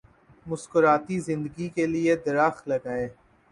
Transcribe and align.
مسکراتی 0.45 1.19
زندگی 1.19 1.67
کے 1.75 1.85
لیے 1.85 2.15
درخت 2.25 2.67
لگائیں۔ 2.67 3.07